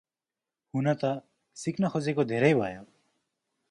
[0.73, 1.11] हुन त,
[1.57, 2.85] सिक्न खोजेको धेरै भयो।